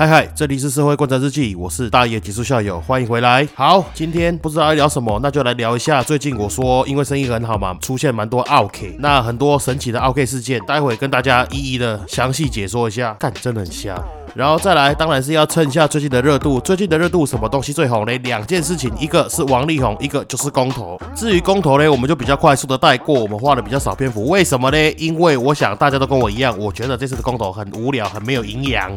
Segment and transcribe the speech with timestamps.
[0.00, 3.46] 嗨嗨，这里是社会观察日记，我是大爷极速校友，欢迎回来。
[3.54, 13.12] 好，今天不知道要聊什么，那就来聊一下最近我说因为生意很好嘛，出现蛮多 OK，那很多神奇的 OK 事件，待会跟大家一一的详细解说一下。
[13.20, 14.02] 干，真的很瞎。
[14.34, 16.60] 然后再来，当然是要蹭一下最近的热度。
[16.60, 18.16] 最近的热度什么东西最红呢？
[18.18, 20.98] 两件事情，一个是王力宏，一个就是公投。
[21.14, 24.28] 至于公投呢，我们就比较快速的带过，我们花的比较少篇幅。
[24.28, 24.92] 为什么呢？
[24.92, 28.90] 因为我想大家都跟我一样，我觉得这次的公投很无聊，很没有营养。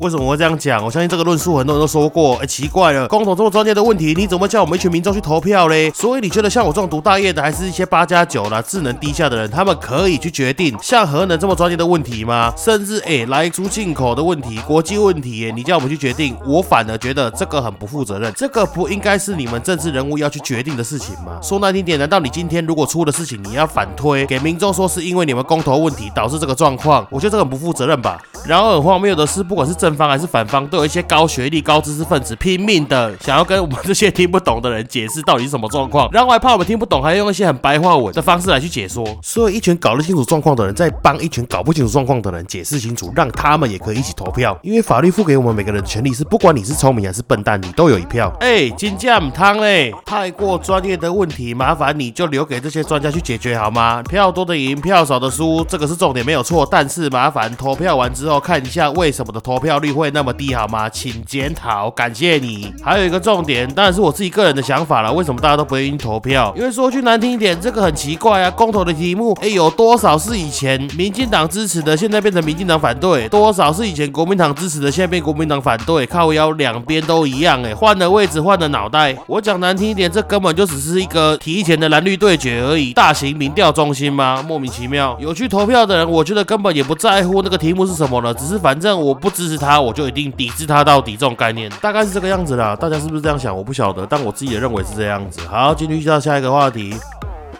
[0.00, 0.84] 为什么会这样讲？
[0.84, 2.36] 我相信这个论述很多人都说过。
[2.36, 5.90] 哎，奇怪了，公投这么专业的问题，你怎么叫我们一群民众去投票嘞？
[5.90, 12.52] 所以你觉得像我这种读大业的，还是一些八加九啦、智能低下的人，他们可以去决定像核能这么专业的问题吗？
[12.56, 18.32] 甚至哎，来出进口的问题、国际问题耶，你叫我们去决定，我反而觉得这个很不负责任。
[18.36, 21.38] 这个不应该是你们政治人物要去决定的事情吗？
[21.42, 27.06] 说难听点，难道你今天如果出了事情，你要反推给民众说是因为你们公投问题导致这个状况？
[27.10, 28.20] 我觉得这个很不负责任吧。
[28.46, 39.06] 然后很荒谬的是，不管是正方还是反方，都有一些高学历、高知识分子拼命的想要跟我们这些听不懂的人解释到底是什么状况，然后还怕我们听不懂，还要用一些很白话文的方式来去解说。
[39.22, 44.58] 所以一群搞得清楚状况的人在帮一群搞不清楚状况的人解释清楚，让他们也可以一起投票。
[44.70, 45.60] 因为法律赋给我们。
[45.60, 48.32] 每个人的权利是，不管你是聪明还是笨蛋，你都有一票。
[48.38, 54.00] 哎，金酱汤嘞，太过专业的问题，麻烦你就留给这些专家去解决好吗？
[54.04, 56.66] 票多的赢，票少的输，这个是重点没有错。
[56.70, 60.88] 但是麻烦投票完之后看一下为什么的投票率会那么低好吗？
[60.88, 62.72] 请检讨，感谢你。
[62.82, 65.12] 还有一个重点，当然是我自己个人的想法了。
[65.12, 66.54] 为什么大家都不愿意投票？
[66.56, 68.48] 因为说句难听一点，这个很奇怪啊。
[68.48, 73.28] 公投的题目，哎，有多少是以前民进党支持的，现在变成民进党反对？
[73.28, 76.04] 多少是以前国民党支持的，现在变国民党反对？
[76.04, 79.16] 靠腰两边都一样，哎，换了位置，换了脑袋。
[79.26, 82.92] 我讲难听一点，这根本就只是一个提前的蓝绿对决而已。
[82.92, 84.44] 大型民调中心吗？
[84.46, 85.16] 莫名其妙。
[85.18, 91.12] 有去投票的人，我觉得根本也不在乎那个题目是什么了，只是反正我不支持他，我就一定抵制他到底。
[91.12, 92.76] 这种概念大概是这个样子啦。
[92.76, 93.56] 大家是不是这样想？
[93.56, 95.40] 我不晓得，但我自己也认为是这样子。
[95.48, 96.94] 好，继续到下一个话题。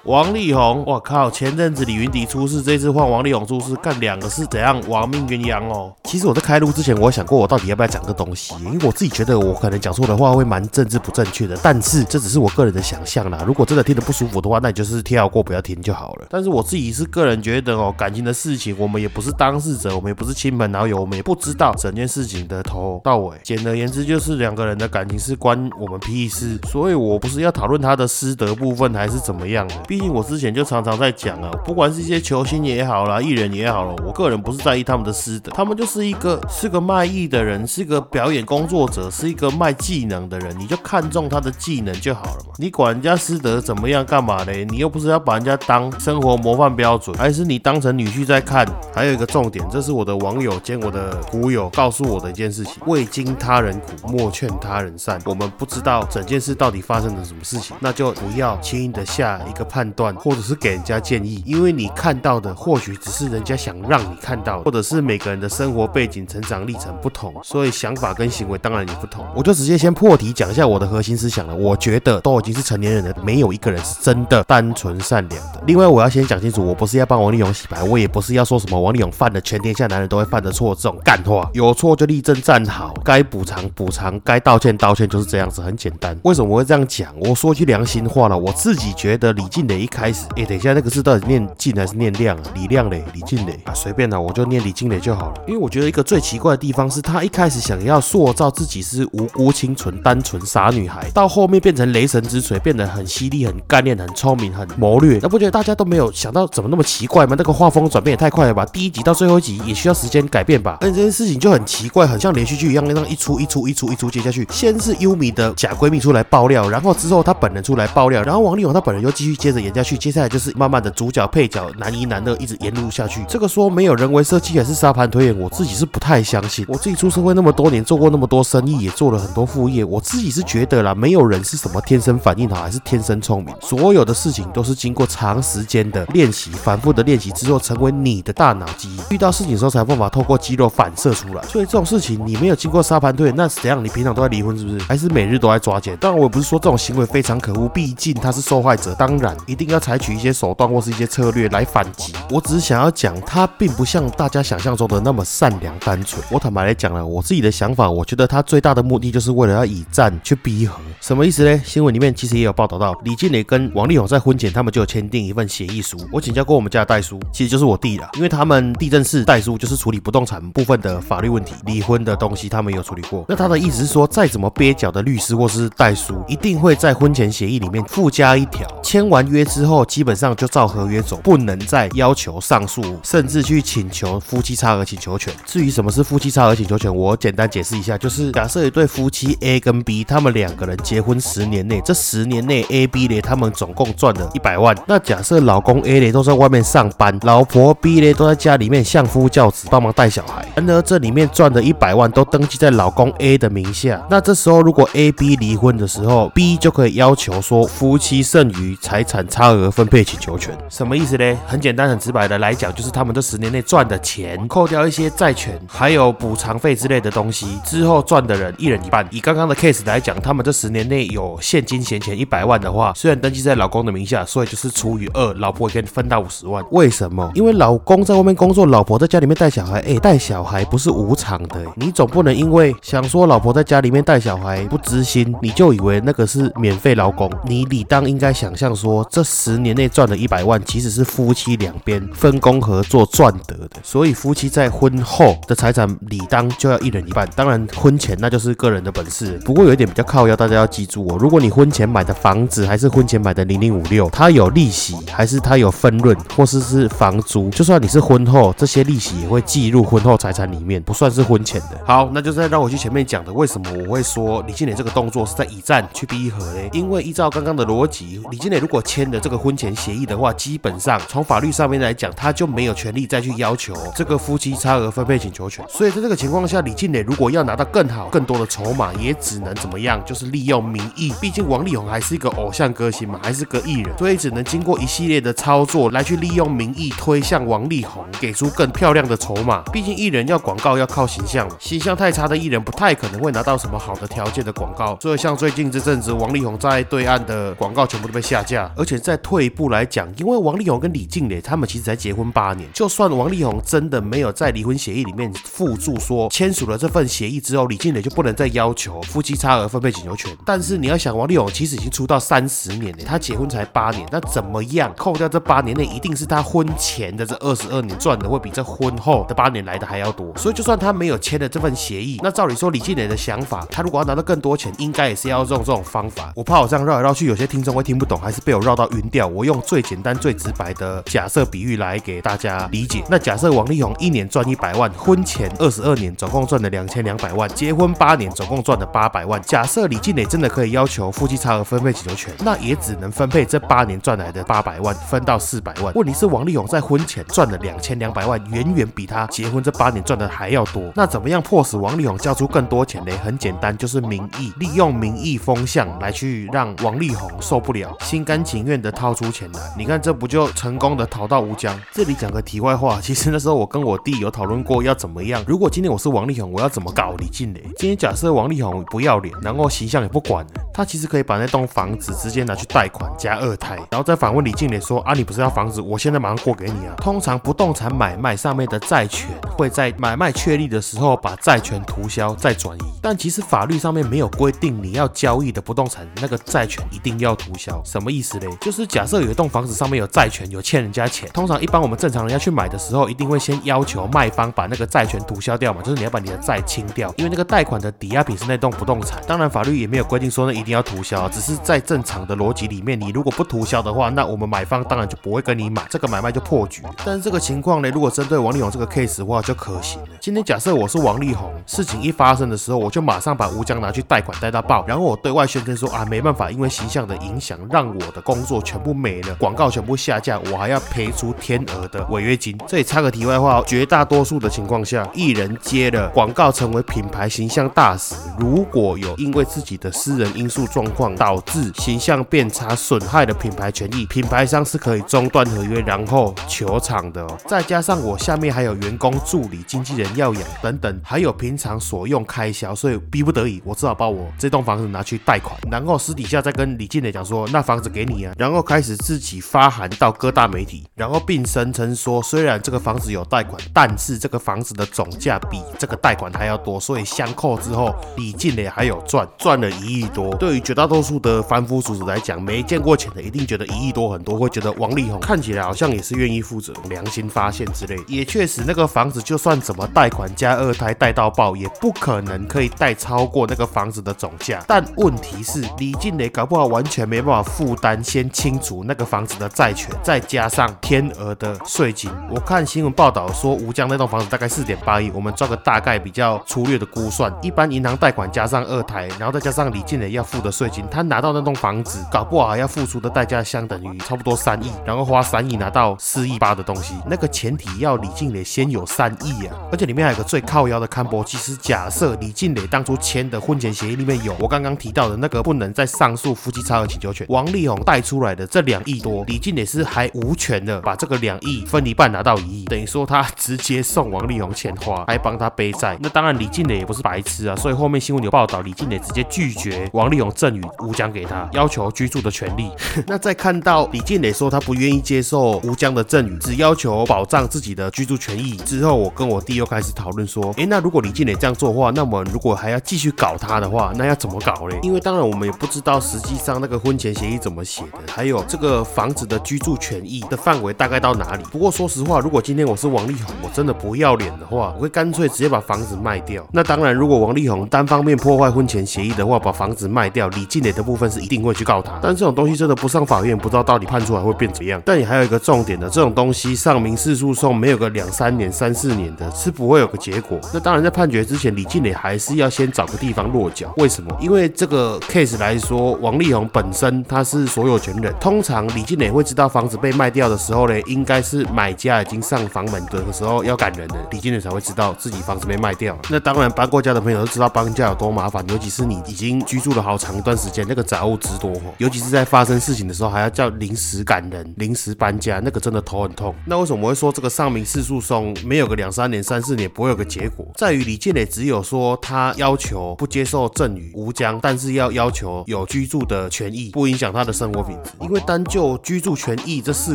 [0.05, 1.31] 王力宏，我靠！
[1.31, 5.93] 前阵子李云迪出事，这次换王力宏出事，干两个是怎样亡命鸳鸯哦？
[6.05, 13.45] 其实我在开录之前，我想过我到底要不要讲个东西，因为我自己觉得我可能讲错的话会蛮政治不正确的，但是这只是我个人的想象啦。
[13.47, 16.27] 如果真的听得不舒服的话，那你就是跳过不要听就好了。
[16.31, 23.37] 但是我自己是个人觉得哦，感情的事情，我们也不是当事者，我们也不是亲朋好友，我们也不知道整件事情的头到尾。
[23.43, 29.75] 简而言之，就是两个人的感情是关我们屁事，所以我不是要讨论他的师德部分还是怎么样的。
[29.91, 30.65] 毕竟我之前就。
[30.71, 42.53] 常常在讲啊，不管是一些球星也好啦，艺人也好了，我个人不是在意他们的师德，他们就是一个是个卖艺的人，是个表演工作者，是一个卖技能的人，你就看中他的技能就好了嘛。
[42.59, 44.65] 你管人家师德怎么样干嘛嘞？
[44.67, 48.65] 你又不是要把人家当生活模范标准，还是你当成女婿在看？
[48.95, 55.21] 还有一个重点，这是我的网友兼我的股友告诉我的一件事情：未经他人苦，莫劝他人善。
[55.25, 60.61] 我们不知道整件事到底发生了什么事情，那就不要轻易的下一个判判断，或者是。
[60.61, 69.25] 给人家建议，因为你看到的或许只是人家想让你看到，或者是每个人的生活背景、成长历程不同，所以想法跟行为当然也不同。
[69.35, 71.55] 我就直接先破题讲一下我的核心思想了。
[71.55, 75.63] 我觉得都已经是成年人了，没有一个人是真的单纯善良的。
[75.67, 81.49] 另外，我要先讲清楚，我不是要帮王力宏洗白，我也不是要说什么王力宏犯了全天下男人都会犯的错这种干话。
[81.55, 86.15] 有错就立正站好，该补偿补偿，该道歉道歉，就是这样子，很简单。
[86.25, 87.15] 为什么我会这样讲？
[87.21, 90.27] 我说句良心话了，我自己觉得李静一开始。
[90.37, 92.43] 哎等一下，那个字到底念静还是念亮啊？
[92.55, 95.43] 李亮磊、李静磊啊，随便了，我就念李静磊就好了。
[95.47, 105.19] 因为我觉得一个最奇怪的地方是，他一开始想要塑造自己是无辜、清纯、单纯、傻女孩，到后面变成雷神之锤，变得很犀利、很干练、很聪明、很谋略。
[105.23, 107.35] 那不觉得大家都没有想到怎么那么奇怪吗？
[107.39, 108.67] 那个画风转变也太快了吧！
[108.67, 110.79] 第一集到最后一集也需要时间改变吧？
[110.81, 114.47] 而这件事情就很奇怪，很像连续剧一样，那样一出一出一出一出接下去。
[114.51, 119.60] 先是优米的假闺蜜出来爆料，然后之后她本人出来爆料，然后王力宏她本人又继续接着。
[119.61, 123.25] 演下去，接下来就是慢慢的主角配角男一男二一直沿路下去。
[123.29, 126.65] 这个说没有人为设计还是沙盘推演，我自己是不太相信。
[126.69, 139.15] 我自己出社会那么多年，做过那么多生意，也做了很多副业，我自己是觉得啦，没有人是什么天生反应好还是天生聪明，所有的事情都是经过长时间的练习、反复的练习之后，成为你的大脑记忆。
[139.15, 141.43] 遇到事情的时候，才办法透过肌肉反射出来。
[141.45, 143.85] 所以这种事情你没有经过沙盘推演，那怎样？
[143.85, 144.79] 你平常都在离婚是不是？
[144.81, 145.97] 还是每日都在抓奸？
[145.97, 152.13] 当然，我不是说这种行为非常可恶，毕竟他是受害者，当然一定要采取一些手段或是一些策略来反击。
[152.31, 156.23] 我只是想要讲，他并不像大家想象中的那么善良单纯。
[156.31, 160.79] 我坦白来讲了，我自己的想法，我觉得他最大的目的就是为了要以战去逼和。
[161.01, 161.61] 什么意思呢？
[161.65, 165.99] 新闻里面其实也有报道到，李静蕾跟王力宏在婚前他们就有签订一份协议书。
[166.13, 173.25] 我请教过我们家的代书，其实就是我弟啦，因为他们地震室代书就是处理不动产部分的法律问题，离婚的东西他们有处理过。
[173.29, 185.33] 那他的意思是说，再怎么蹩脚的律师或是代书，一定会在婚前协议里面附加一条，签完约之后基本上就照合约走，不能再要求上诉，甚至去请求夫妻差额请求权。
[185.45, 194.77] 至于什么是夫妻差额请求权，我简单解释一下，就是假设一对夫妻 A 跟 B，他们两个人结婚十年内，这十年内 A、B 嘞他们总共赚了一百万。
[194.87, 200.47] 那假设老公 A 嘞都在外面上班，老婆 B 嘞都在家里面相夫教子，帮忙带小孩。
[200.55, 204.05] 然而这里面赚的一百万都登记在老公 A 的名下。
[204.11, 210.55] 那这时候如果 A、B 离婚的时候，B 就可以要求说夫妻剩余财产差额分配请求权。
[210.69, 211.39] 什么意思呢？
[211.47, 219.07] 很简单、很直白的来讲，就是他们这十年内赚的钱，扣掉一些债权，还有补偿费之类的东西之后赚的人一人一半。
[219.11, 226.65] 以刚刚的 case 来讲，他们这十年内有现金闲钱一百万的话，虽然登记在老公的名下，所以就是除以二，老婆也可以分到五十万。
[226.73, 227.31] 为什么？
[227.35, 229.81] 因为老公在外面工作，老婆在家里面带小孩。
[229.81, 237.31] 哎，带小孩不是无偿的，你总不能因为想说老婆在家里面带小孩不知心，你就以为那个是免费劳工。
[237.45, 243.77] 你理当应该想象说，这这十年内赚的一百万，其实是夫妻两边分工合作赚得的。
[243.83, 247.29] 所以夫妻在婚后的财产理当就要一人一半。
[247.37, 249.39] 当然，婚前那就是个人的本事。
[249.45, 261.79] 不过有一点比较靠要，大家要记住哦，如果你婚前买的房子还是婚前买的零零五六，它有利息还是它有分润，或是是房租，就算你是婚后，这些利息也会计入婚后财产里面，不算是婚前的。
[261.85, 266.71] 好，那就是让我去前面讲的，为什么我会说李金磊这个动作是在以战去逼和嘞？
[266.73, 275.65] 因为依照刚刚的逻辑，李金磊如果签的这个婚前协议的话，基本上从法律上面来讲，他就没有权利再去要求这个夫妻差额分配请求权。
[275.69, 280.03] 所以在这个情况下，李静磊如果要拿到更好、更多的筹码，也只能怎么样？
[280.05, 281.13] 就是利用民意。
[281.21, 289.63] 毕竟王力宏还是一个偶像歌星嘛，还是个艺人，所以只能经过一系列的操作来去利用民意推向王力宏，给出更漂亮的筹码。
[289.73, 294.99] 毕竟艺人要广告要靠形象，形象太差的艺人不太可能会拿到什么好的条件的广告。
[295.01, 298.71] 所以像最近这阵子，王力宏在对岸的广告全部都被下架。
[298.77, 310.37] 而且且再退一步来讲，因为王力宏跟李静蕾他们其实才结婚八年，就算王力宏真的没有在离婚协议里面附注说签署了这份协议之后，李静蕾就不能再要求夫妻差额分配请求权。
[310.45, 320.37] 但是你要想，王力宏其实已经出道三十年了，他结婚才八年，那怎么样扣掉这八年内，一定是他婚前的这二十二年赚的会比这婚后的八年来的还要多。
[320.37, 326.33] 所以就算他没有签了这份协议，那照理说李静蕾的想法，他如果要拿到更多钱，应该也是要用这种方法。
[326.35, 329.27] 我怕我这样绕来绕去，有些听众会听不懂，还是被我绕到晕掉。
[329.27, 333.05] 我用最简单、最直白的假设比喻来给大家理解。
[333.11, 339.41] 那假设王力宏一年赚一百万，婚前二十二年总共赚了两千两百万，结婚八年总共赚了八百万。
[339.43, 345.93] 假设李静蕾真的可以要求夫妻差额分配请求权，那也只能分配这八年赚来的八百万，分到四百万。
[345.95, 350.93] 问题是王力宏在婚前赚了两千两百万，远远比他结婚这八年赚的还要多。
[350.95, 353.13] 那怎么样迫使王力宏交出更多钱呢？
[353.25, 359.61] 很简单，就是民意，利用民意风向来去让王力宏受不了，心甘情愿愿的掏出钱来。
[359.77, 361.79] 你看这不就成功的逃到吴江？
[361.93, 365.45] 这里讲个题外话，其实那时候我跟我弟有讨论过要怎么样。
[365.47, 367.61] 如果今天我是王力宏，我要怎么搞李静蕾？
[367.77, 375.81] 今天假设王力宏不要脸，然后形象也不管，他其实可以把那栋房子直接拿去贷款加二胎，然后再反问李静蕾说：啊，你不是要房子？
[375.81, 376.95] 我现在马上过给你啊！
[376.97, 387.83] 通常不动产买卖上面的债权会在买卖确立的时候把债权涂销再转移，但其实法律上面没有规定你要交易的不动产那个债权一定要涂销。
[387.85, 388.47] 什么意思嘞？
[388.61, 399.19] 就是假设有一栋房子上面有债权，有欠人家钱，通常一般我们正常人要去买的时候，一定会先要求卖方把那个债权涂销掉嘛，就是你要把你的债清掉，因为那个贷款的抵押品是那栋不动产。
[399.27, 406.83] 当然法律也没有规定说那一定要涂销，只是在正常的逻辑里面，你如果不涂销的话，那我们买方当然就不会跟你买，这个买卖就破局。
[407.03, 410.09] 但是这个情况呢，如果针对王力宏这个 case 的话，就可行了。
[410.21, 422.59] 今天假设我是王力宏，事情一发生的时候，我就马上把吴江拿去贷款贷到爆，然后我对外宣称说啊，没办法，因为形象的影响，让我的工作全部没了，广告全部下架，我还要赔出天额的违约金。
[422.67, 437.25] 这里插个题外话，绝大多数的情况下，艺人接了广告成为品牌形象大使，如果有因为自己的私人因素状况导致形象变差，损害了品牌权益，品牌商是可以中断合约，然后求偿的。
[437.47, 460.35] 再加上我下面还有员工、助理、经纪人要养等等，还有平常所用开销，所以逼不得已，我只好把我这栋房子拿去贷款，然后私底下再跟李静蕾讲说，那房子给你啊，然后开始自己发函到各大媒体，然后并声称说，虽然这个房子有贷款，但是这个房子的总价比这个贷款还要多，所以相扣之后，李静蕾还有赚，赚了一亿多。
[460.37, 468.03] 对于绝大多数的凡夫俗子来讲，没见过钱的一定觉得一亿多很多，会觉得王力宏看起来好像也是愿意负责，良心发现之类。
[468.09, 474.65] 也确实，那个房子就算怎么贷款加二胎贷到爆，也不可能可以贷超过那个房子的总价。
[474.67, 482.11] 但问题是，李静蕾搞不好完全没办法负担先清除那个房子的债权，再加上天鹅的税金。
[482.31, 515.97] 我看新闻报道说，吴江那栋房子大概四点八亿，我们抓个大概比较粗略的估算，一般银行贷款加上二胎，然后再加上李静蕾要付的税金，他拿到那栋房子，搞不好要付出的代价相等于差不多三亿，然后花三亿拿到四亿八的东西，那个前提要李静蕾先有三亿啊，而且里面还有个最靠腰的看波，其实假设李静蕾当初签的婚前协议里面有我刚刚提到的那个不能再上诉夫妻差额请求权，王力宏带出来的这两亿多，李静蕾是还无权的把这个两亿分一半拿到一亿，等于说他直接送王力宏钱花，还帮他背债。
[516.01, 522.71] 那当然李静蕾也不是白痴啊，所以后面新闻有报道，李静蕾直接拒绝王力宏赠与吴江给他， 要求居住的权利。
[523.07, 528.57] 那再看到李静蕾说他不愿意接受吴江的赠与，只要求保障自己的居住权益。
[528.59, 534.79] 之后我跟我弟又开始讨论说，诶，那如果李静蕾这样做的话，那我们如果还要继续搞他的话，那要怎么搞嘞？
[534.83, 541.43] 因为当然我们也不知道实际上那个婚前协议怎么写，还有这个房子的居住权益的范围大概到哪里。
[541.51, 546.47] 不过说实话，如果今天我是王力宏，我真的不要脸的话，我会干脆直接把房子卖掉。
[546.53, 551.99] 那当然，如果王力宏单方面破坏婚前协议的话，把房子卖掉，李静蕾的部分是一定会去告他。
[552.03, 554.81] 但这种东西真的不上法院，不知道到底判出来会变怎样。
[554.85, 560.39] 但也还有一个重点的，这种东西上民事诉讼没有个两三年、三四年的，是不会有个结果。
[560.53, 563.73] 那当然，在判决之前，李静蕾还是要先找个地方落脚。
[563.77, 564.17] 为什么？
[564.21, 576.01] 因为这个 case 来说，王力宏本身他是所有权人，通常李静蕾会知道房子被卖掉的时候呢，应该是买家已经上房门的时候要赶人了，李静蕾才会知道自己房子被卖掉了。
[576.11, 586.35] 那当然，搬过家的朋友都知道搬家有多麻烦，尤其是你已经居住了好长一段时间，那个杂物之多，尤其是在发生事情的时候，还要叫临时赶人、临时搬家，那个真的头很痛。
[586.47, 590.47] 那为什么我会说这个上民事诉讼没有个两三年、三四年不会有个结果？
[590.57, 599.95] 在于李建磊只有说他要求不接受赠与吴江，但是要要求有居住的权益，不影响他的生活品因为单就居住权益这四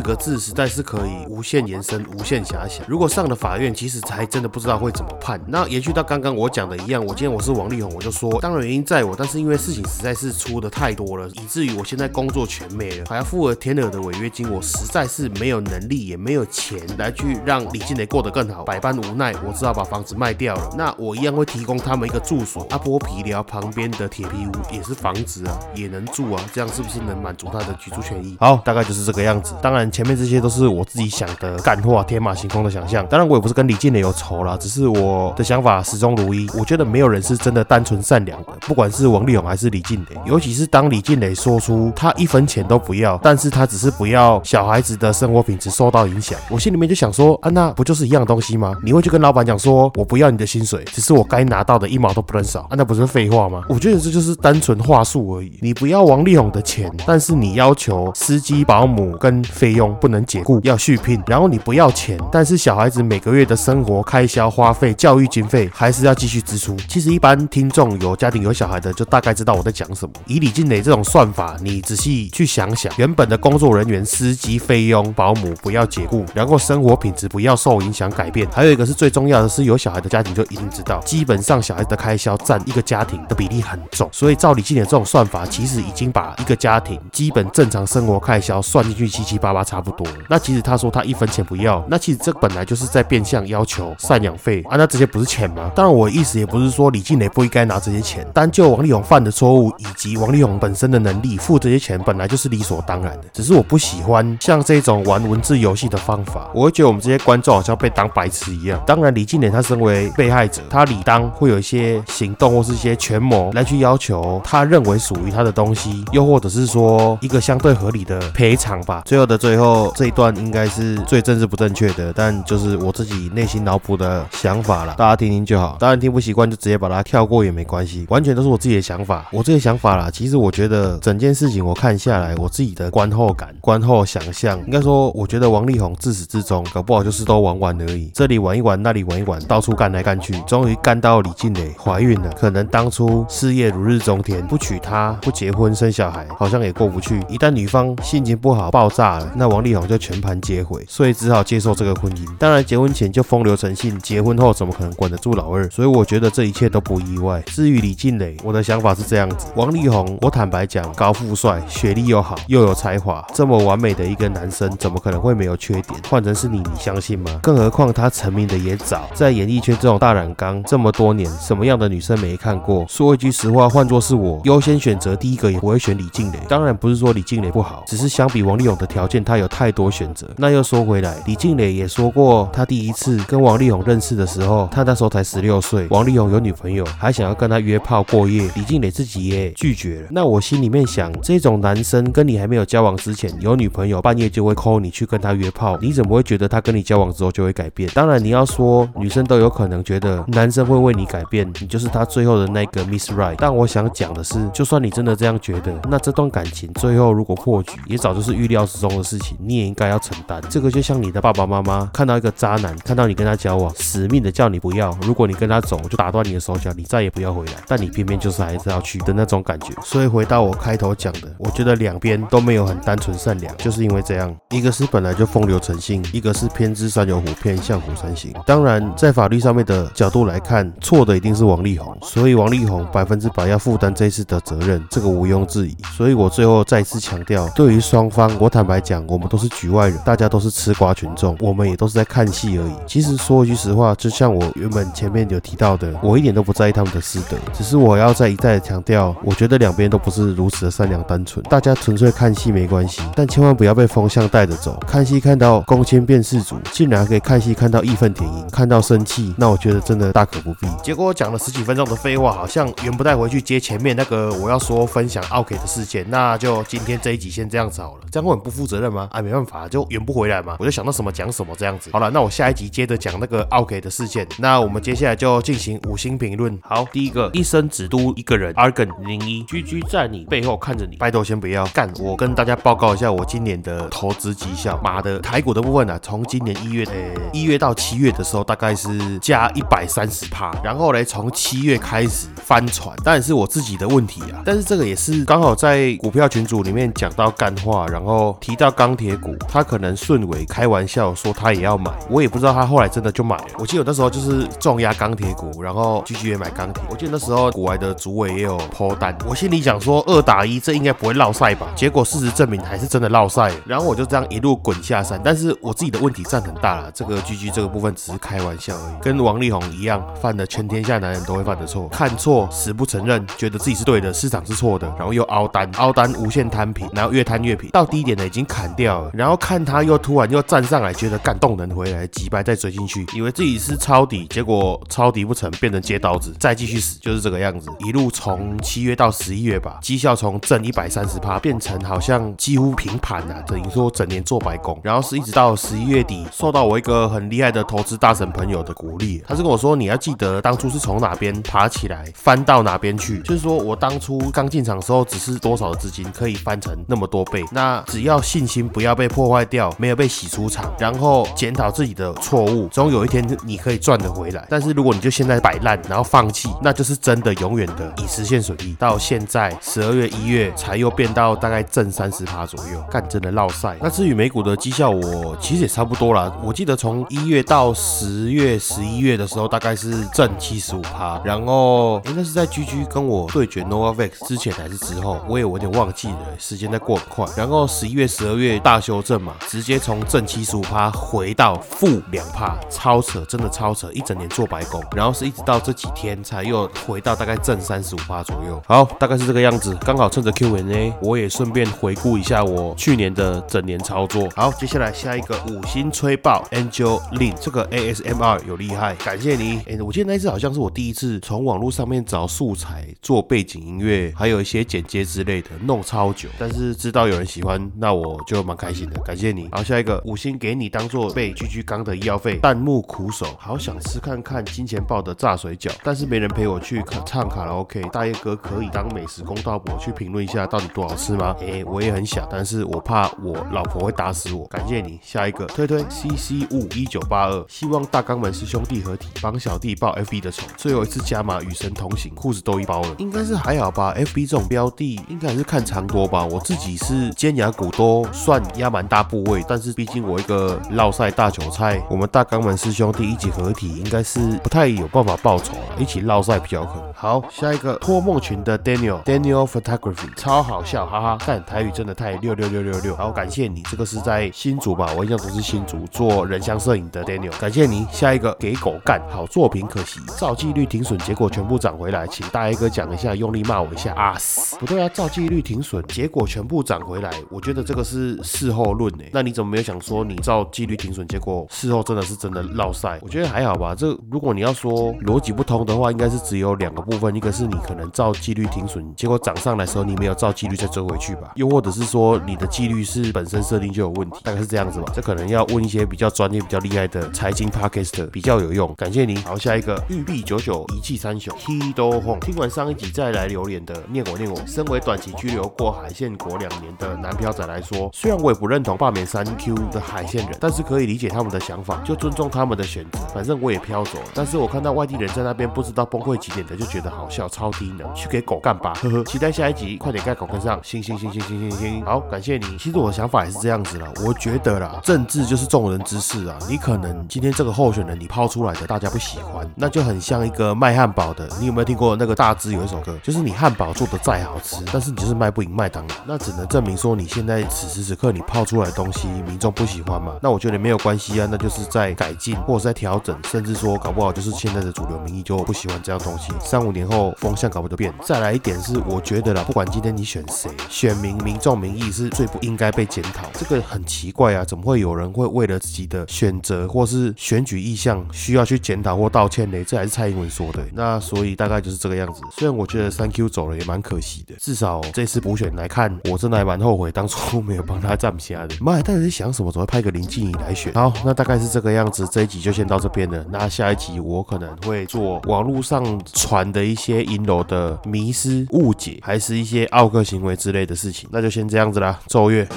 [0.00, 2.84] 个字，实在是可以无限延伸、无限遐想。
[2.88, 5.40] 如果上了法院，其实还真的不知道会怎么判。
[5.46, 20.74] 那延续到刚刚我讲的一样，我今天我是王力宏，我就说，当然原因在我，但是因为事情实在是出的太多了，以至于我现在工作全没了，还要付了天鹅的违约金，我实在是没有能力，也没有钱来去让李静蕾过得更好，百般无奈，我只好把房子卖掉了。
[20.76, 28.36] 那我一样会提供他们一个住所，阿波皮寮旁边的铁皮屋也是房子啊，也能住啊，这样是不是能满足他的居住权益？
[28.40, 29.54] 好，大概就是这个样子。
[29.62, 33.06] 当然前面这些都是我自己想的干话，天马行空的想象。
[33.06, 36.48] 当然我也不是跟李静蕾有仇啦，只是我的想法始终如一。
[36.58, 48.74] 我觉得没有人是真的单纯善良的，不管是王力宏还是李静蕾，尤其是当李静蕾说出他一分钱都不要，但是他只是不要小孩子的生活品质受到影响，我心里面就想说，啊，那不就是一样东西吗？
[48.82, 53.62] 你会去跟老板讲说，我不要你的薪水，只是我该拿到的一毛都不能少，啊，那不是废话吗？
[53.68, 55.58] 我觉得这就是单纯话术而已。
[55.60, 66.76] 你不要王力宏的钱，但是你要要求司机、保姆跟费用不能解雇，要续聘，然后你不要钱，但是小孩子每个月的生活开销、花费、教育经费还是要继续支出。
[66.88, 70.14] 其实一般听众有家庭有小孩的，就大概知道我在讲什么。
[70.28, 78.48] 以李静蕾这种算法，你仔细去想想，原本的工作人员、司机费用、保姆不要解雇，然后生活品质不要受影响改变。
[78.52, 84.08] 还有一个是最重要的是，有小孩的家庭就一定知道，基本上小孩的开销占一个家庭的比例很重。
[84.12, 90.06] 所以照李静蕾这种算法，其实已经把一个家庭基本正常生活开销算进去七七八八差不多。
[90.28, 94.76] 那其实他说他一分钱不要，那其实这本来就是在变相要求赡养费啊。
[94.76, 95.70] 那这些不是钱吗？
[95.74, 103.24] 当然我的意思也不是说李静蕾不应该拿这些钱，单就王力宏犯的错误以及王力宏本身的能力，付这些钱本来就是理所当然的。
[103.32, 108.78] 只是我不喜欢像这种玩文字游戏的方法，我会觉得我们这些观众好像被当白痴一样。
[108.86, 119.02] 当然，李静蕾她身为被害者，她理当会有一些行动或是一些权谋来去要求他认为属于他的东西，又或者是说一个相对合理的赔偿吧。
[119.04, 125.76] 最后的最后这一段应该是最政治不正确的，但就是我自己内心脑补的想法了，大家听听就好。
[125.78, 129.28] 当然听不习惯就直接把它跳过也没关系，完全都是我自己的想法。
[129.30, 142.32] 我这些想法啦，其实我觉得整件事情我看下来，我自己的观后感、观后想象，应该说，我觉得王力宏自始至终搞不好就是都玩玩而已，这里玩一玩，那里玩一玩，到处干来干去，终于干到李静蕾怀孕了。
[142.32, 147.22] 可能当初事业如日中天，不娶她，不结婚生小孩，好像也过不去。
[147.36, 152.26] 一旦女方心情不好爆炸了，那王力宏就全盘接回，所以只好接受这个婚姻。
[152.38, 155.68] 当然结婚前就风流成性，结婚后怎么可能管得住老二？
[155.68, 157.42] 所以我觉得这一切都不意外。
[157.42, 166.00] 至于李静蕾，我的想法是这样子：王力宏，我坦白讲，高富帅，学历又好，又有才华，这么完美的一个男生，怎么可能会没有缺点？
[166.08, 167.38] 换成是你，你相信吗？
[167.42, 172.86] 更何况他成名的也早，在演艺圈这种大染缸这么多年，什么样的女生没看过？
[172.88, 176.38] 说一句实话，换作是我，优先选择第一个也不会选李静蕾。
[176.48, 180.26] 当然不是说李静蕾不好，只是相比王力宏的条件，他有太多选择。
[180.38, 190.08] 那又说回来，李静蕾也说过，他第一次跟王力宏认识的时候，他那时候才十六岁，王力宏有女朋友，还想要跟他约炮过夜，李静蕾自己也拒绝了。
[190.10, 197.90] 那我心里面想，这种男生跟你还没有交往之前有女朋友，半夜就会 call 你去跟他约炮，你怎么会觉得他跟你交往之后就会改变？
[197.92, 203.36] 当然你要说女生都有可能觉得男生会为你改变，你就是他最后的那个 Miss Right。
[203.38, 210.42] 但我想讲的是，就算你真的这样觉得，那这段感情最后如果破局，也早就是预料之中的事情，你也应该要承担。
[210.48, 217.52] 这个就像你的爸爸妈妈看到一个渣男，看到你跟他交往，死命的叫你不要，如果你跟他走，就打断你的手脚，你再也不要回来。
[217.66, 219.72] 但你偏偏就是还是要去的那种感觉。
[219.82, 228.32] 所以回到我开头讲的，我觉得两边都没有很单纯善良，就是因为这样，一个是本来就风流成性，一个是偏知山有虎，偏向虎山行。
[228.46, 235.76] 当然，在法律上面的角度来看，错的一定是王力宏，所以王力宏百分之百要负担这次的责任，这个毋庸置疑。
[235.96, 242.72] 所以我最后再次强调，对于双方，我坦白讲，我们都是局外人，大家都是吃瓜群众，我们也都是在看戏而已。
[242.86, 254.78] 其实说一句实话，就像我原本前面有提到的，我一点都不在意他们的私德，只是我要再一再的强调，我觉得两边都不是如此的善良单纯，大家纯粹看戏没关系，但千万不要被风向带着走。
[254.86, 260.66] 看戏看到公亲变世主，竟然可以看戏看到义愤填膺，看到生气，那我觉得真的大可不必。
[260.82, 269.08] 结果我讲了十几分钟的废话，好像圆不带回去接前面那个我要说分享奥 K 的事件，那就今今天这一集先这样子好了，这样会很不负责任吗？
[269.10, 271.90] 啊，没办法，就圆不回来嘛，我就想到什么讲什么这样子。
[271.92, 276.56] 好了，那我下一集接着讲那个奥 K 的事件，那我们接下来就进行五星评论。
[276.62, 281.92] 好，第一个，一生只督一个人，Argan 零一，居居在你背后看着你，拜托先不要干。
[281.98, 294.40] 我跟大家报告一下我今年的投资绩效，妈的，台股的部分呢，从今年一月，呃，一月到七月的时候，大概是加一百三十趴，然后嘞，从七月开始翻船，当然是我自己的问题啊。
[294.44, 303.44] 但是这个也是刚好在股票群组里面面讲到干话，然后提到钢铁股，他可能顺尾开玩笑说他也要买，我也不知道他后来真的就买了。
[303.58, 306.82] 我记得那时候就是重压钢铁股，然后继续也买钢铁。
[306.90, 311.66] 我记得那时候股外的主委也有抛单，我心里想说二打一这应该不会落赛吧？
[311.74, 313.50] 结果事实证明还是真的落赛。
[313.64, 316.92] 然后我就这样一路滚下山，但是我自己的问题占很大了。
[316.92, 364.46] 这个 GG 这个部分只是开玩笑而已，跟王力宏一样犯的全天下男人都会犯的错，看错死不承认，觉得自己是对的，市场是错的，然后又凹单，凹单无限贪摊平，然后越摊越平，到低点呢已经砍掉了，然后看他又突然又站上来，觉得干动能回来，几百再追进去，以为自己是抄底，结果抄底不成，变成接刀子，再继续死，就是这个样子，一路从七月到十一月吧，绩效从正一百三十趴变成好像几乎平盘啊，等于说整年做白工，然后是一直到十一月底，受到我一个很厉害的投资大神朋友的鼓励，他是跟我说，你要记得当初是从哪边爬起来，翻到哪边去，就是说我当初刚进场的时候，只是多少的资金可以翻成那么多倍，那只要信心不要被破坏掉，没有被洗出场，然后检讨自己的错误，总有一天你可以赚得回来。
[364.48, 368.74] 但是如果你就现在摆烂，然后放弃，那就是真的永远的已实现损益。
[368.78, 373.76] 到现在十二月一月才又变到大概正三十趴左右，干真的落赛。
[373.80, 376.32] 那至于美股的绩效，我其实也差不多啦。
[376.42, 381.20] 我记得从一月到十月、十一月的时候，大概是正七十五趴。
[381.24, 387.26] 然后应该是在 GG 跟我对决 Novavax 之前还是之后，我也有点忘记了，时间在过很快。
[387.36, 394.80] 然后十一月、十二月大修正嘛，直接从正七十五趴回到负两趴，超扯，真的超扯，一整年做白工。
[394.94, 398.62] 然后是一直到这几天才又回到大概正三十五趴左右。
[398.68, 399.76] 好，大概是这个样子。
[399.80, 404.28] 刚好趁着 Q&A，我也顺便回顾一下我去年的整年操作。
[404.36, 409.60] 好，接下来下一个五星吹爆 Angel Lin，这个 ASMR 有厉害，感谢你。
[409.68, 416.28] 哎，我记得那一次好像是我第一次从网络上面找素材做背景音乐，还有一些剪接之类的，弄超久。
[416.38, 419.48] 但是知道有人喜欢，那我就蛮开心的，感谢你。
[419.52, 427.82] 好，下一个五星给你当做被居居刚的医药费，弹幕苦手，好想吃看看金钱豹的炸水饺，但是没人陪我去唱卡拉 OK。
[427.92, 431.34] 大叶哥可以当美食公道伯去评论一下到底多好吃吗？
[431.40, 434.46] 哎，我也很想，但是我怕我老婆会打死我。
[434.46, 440.42] 感谢你，下一个推推 CC 五一九八二，希望大肛门是兄弟合体，帮小弟报 FB 的仇。
[440.56, 446.15] 最后一次加码与神同行，裤子都一包了，应该是还好吧？FB 这种标的应该还是看长多吧。
[446.24, 456.92] 我自己是尖牙骨都算压蛮大部位，但是毕竟我一个绕赛大韭菜，我们大肛门师兄弟一起合体，应该是不太有办法报仇了，一起绕赛比较可能。
[456.94, 462.96] 好，下一个托梦群的 Daniel Daniel Photography 超好笑，哈哈，但台语真的太六六六六六。
[462.96, 464.92] 好，感谢你，这个是在新竹吧？
[464.96, 467.86] 我印象中是新竹做人像摄影的 Daniel，感谢你。
[467.92, 474.16] 下一个给狗干，好作品可惜，照纪律停损，结果全部涨回来，请大 A 哥讲一下，用力骂我一下啊！
[474.58, 479.10] 不对啊，照纪律停损，结果全部涨回来，我觉得这个是事后论诶。
[479.12, 482.98] 那你怎么没有想说你照纪律停损，结果事后真的是真的落赛？
[483.02, 483.74] 我觉得还好吧。
[483.74, 491.32] 这如果你要说逻辑不通的话，应该是只有两个部分，一个是你可能照纪律停损，结果涨上来的时候你没有照纪律再追回去吧？
[491.36, 494.92] 又或者是说你的纪律是本身设定就有问题，大概是这样子吧。
[494.94, 498.72] 这可能要问一些比较专业、比较厉害的财经 podcast 比较有用。
[498.76, 499.16] 感谢你。
[499.18, 501.34] 好，下一个玉璧九九一气三雄
[501.74, 502.18] Do Hong。
[502.20, 504.36] 听完上一集再来留言的，念我念我。
[504.46, 512.98] 身为短期居留过海线国两年的男漂仔来说，虽然我也不认同罢免三 Q 的海线人，但是可以理解他们的想法，就尊重他们的选择。
[513.14, 514.04] 反正我也飘走了。
[514.14, 519.04] 但是我看到外地人在那边不知道崩溃几点的，就觉得好笑，超低能，去给狗干吧，呵呵。
[519.04, 521.84] 期待下一集，快点盖狗跟上，星星星星星星星。
[521.84, 522.58] 好，感谢你。
[522.58, 526.36] 其实我的想法也是这样子了，我觉得啦，政治就是众人之事啊。
[526.48, 531.26] 你可能今天这个候选人你抛出来的，大家不喜欢，那就很像一个卖汉堡的。
[531.38, 540.14] 你有没有听过那个大只有一首歌，就是你汉堡做的再好吃，但是你就是卖不赢麦当那只能证明说你现在此时此刻你泡出来的东西民众不喜欢嘛？
[540.22, 547.92] 那我觉得没有关系啊，那就是在改进或者在调整，甚至说搞不好就是现在的主流民意就不喜欢这样东西，三五年后风向搞不就变。
[548.04, 559.62] 再来一点是，我觉得啦，不管今天你选谁，选民民众民意是最不应该被检讨，这个很奇怪啊，怎么会有人会为了自己的选择或是选举意向需要去检讨或道歉呢？
[559.64, 562.20] 这还是蔡英文说的，那所以大概就是这个样子。
[562.36, 568.54] 虽然我觉得三 Q 走了也蛮可惜的，至少这次补选来看，我真的还蛮后悔当初没有帮他站下的。
[568.62, 569.52] 妈，到底在想什么？
[569.52, 570.72] 怎么会派个林静怡来选？
[570.72, 573.22] 好，那大概是这个样子，这一集就先到这边了。
[573.30, 575.84] 那下一集我可能会做网络上
[576.14, 582.00] 传的一些银楼的迷失误解，还是一些奥克行为之类的事情，那就先这样子啦。
[582.06, 582.48] 奏乐。